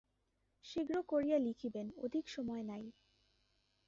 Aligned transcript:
শীঘ্র 0.65 0.95
করিয়া 1.03 1.37
লিখিবেন 1.39 1.87
অধিক 1.97 2.25
সময় 2.27 2.63
নাই। 2.63 2.83